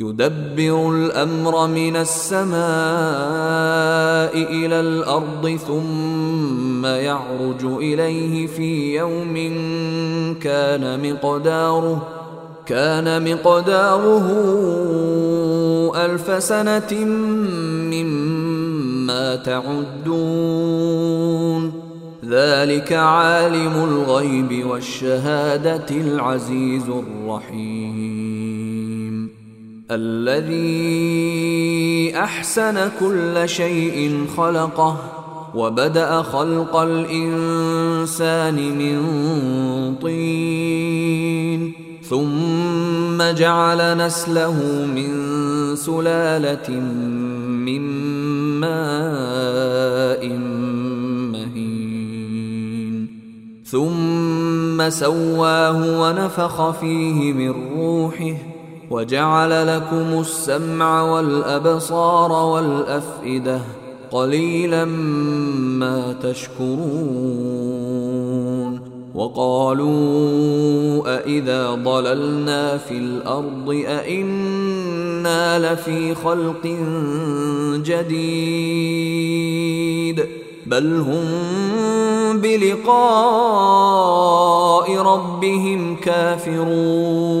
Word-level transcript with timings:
يدبر 0.00 0.90
الأمر 0.94 1.66
من 1.66 1.96
السماء 1.96 2.60
إلى 4.34 4.80
الأرض 4.80 5.58
ثم 5.66 6.86
يعرج 6.86 7.64
إليه 7.64 8.46
في 8.46 8.96
يوم 8.96 9.34
كان 10.42 11.12
مقداره 11.12 12.08
كان 12.66 13.32
مقداره 13.32 14.26
ألف 15.96 16.42
سنة 16.42 17.04
مما 17.92 19.36
تعدون. 19.36 20.70
ذلك 22.24 22.92
عالم 22.92 23.84
الغيب 23.84 24.66
والشهادة 24.66 25.90
العزيز 25.90 26.84
الرحيم. 26.88 28.49
الذي 29.90 30.92
أحسن 32.16 32.90
كل 33.00 33.48
شيء 33.48 34.26
خلقه 34.36 34.96
وبدأ 35.54 36.22
خلق 36.22 36.76
الإنسان 36.76 38.54
من 38.54 38.98
طين 40.02 41.72
ثم 42.02 43.22
جعل 43.22 43.96
نسله 43.96 44.86
من 44.86 45.10
سلالة 45.76 46.70
من 46.70 47.80
ماء 48.60 50.28
مهين 51.32 53.06
ثم 53.64 54.90
سواه 54.90 56.00
ونفخ 56.00 56.70
فيه 56.70 57.32
من 57.32 57.50
روحه 57.76 58.49
وجعل 58.90 59.76
لكم 59.76 60.20
السمع 60.20 61.02
والأبصار 61.02 62.32
والأفئدة 62.32 63.60
قليلا 64.10 64.84
ما 64.84 66.16
تشكرون 66.22 67.70
وقالوا 69.14 69.90
أإذا 71.18 71.74
ضللنا 71.74 72.76
في 72.78 72.94
الأرض 72.94 73.84
أإنا 73.86 75.72
لفي 75.72 76.14
خلق 76.14 76.66
جديد 77.84 79.30
بل 80.66 80.96
هم 81.00 81.24
بلقاء 82.40 82.96
ربهم 84.96 85.96
كافرون 85.96 87.40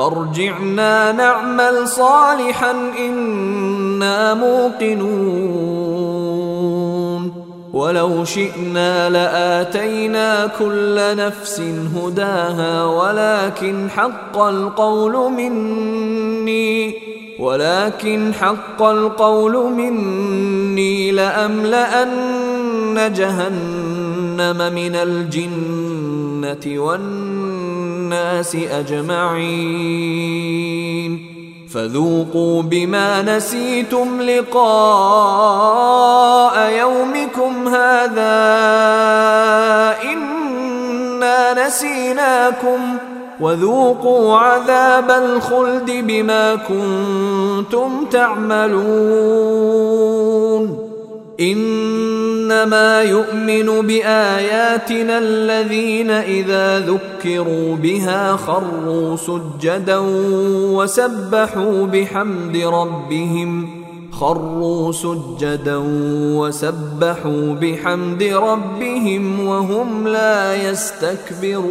فارجعنا 0.00 1.12
نعمل 1.12 1.88
صالحا 1.88 2.70
إنا 2.98 4.34
موقنون. 4.34 5.90
ولو 7.72 8.24
شئنا 8.24 9.10
لآتينا 9.10 10.46
كل 10.58 11.16
نفس 11.16 11.62
هداها 11.96 12.84
ولكن 12.84 13.90
حق 13.90 14.38
القول 14.38 15.32
مني 15.32 16.94
ولكن 17.38 18.34
حق 18.34 18.82
القول 18.82 19.72
مني 19.72 21.10
لأملأن 21.10 23.12
جهنم 23.12 24.74
من 24.74 24.94
الجنة 24.94 26.78
والناس 28.10 28.54
أجمعين. 28.54 29.70
فذوقوا 31.74 32.62
بما 32.62 33.22
نسيتم 33.22 34.22
لقاء 34.22 34.60
يومكم 36.70 37.68
هذا. 37.68 38.32
إنا 40.12 41.66
نسيناكم. 41.66 42.96
وذوقوا 43.40 44.36
عذاب 44.36 45.10
الخلد 45.10 45.90
بما 45.90 46.56
كنتم 46.56 48.04
تعملون. 48.04 48.90
إنما 51.40 53.02
يؤمن 53.02 53.86
بآياتنا 53.86 55.18
الذين 55.18 56.10
إذا 56.10 56.78
ذكروا 56.78 57.76
بها 57.76 58.36
خروا 58.36 59.16
سجدا 59.16 59.98
وسبحوا 60.74 61.86
بحمد 61.86 62.56
ربهم 62.56 63.80
خروا 64.12 64.92
سجدا 64.92 65.82
وسبحوا 66.36 67.54
بحمد 67.54 68.22
ربهم 68.22 69.46
وهم 69.46 70.08
لا 70.08 70.70
يستكبرون 70.70 71.70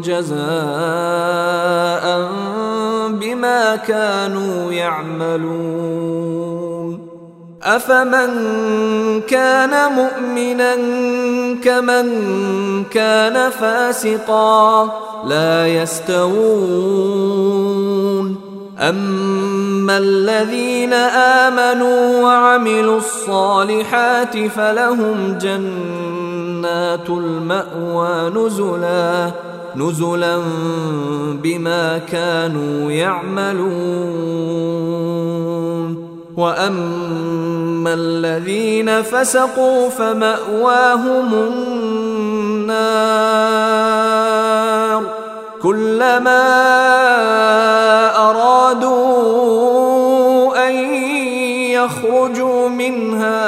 جزاء 0.00 0.36
بما 3.10 3.76
كانوا 3.76 4.72
يعملون. 4.72 6.36
أفمن 7.62 8.30
كان 9.20 9.92
مؤمنا 9.92 10.74
كمن 11.64 12.06
كان 12.84 13.50
فاسقا 13.50 14.90
لا 15.26 15.66
يستوون. 15.66 16.36
أما 18.78 19.98
الذين 19.98 20.92
آمنوا 20.92 22.22
وعملوا 22.22 22.98
الصالحات 22.98 24.38
فلهم 24.38 25.38
جنات 25.40 27.10
المأوى 27.10 28.30
نزلا. 28.30 29.30
نزلا 29.76 30.42
بما 31.42 31.98
كانوا 31.98 32.90
يعملون. 32.90 34.56
وأما 36.36 37.94
الذين 37.94 39.02
فسقوا 39.02 39.88
فمأواهم 39.88 41.34
النار. 41.34 42.36
كلما 45.62 46.46
أرادوا 48.30 49.06
أن 50.68 50.74
يخرجوا 51.70 52.68
منها 52.68 53.46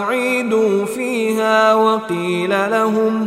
أعيدوا 0.00 0.84
فيها 0.84 1.74
وقيل 1.74 2.70
لهم 2.70 3.26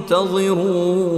منتظرون 0.00 1.10